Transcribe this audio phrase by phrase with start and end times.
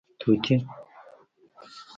[0.19, 0.55] 🦜 طوطي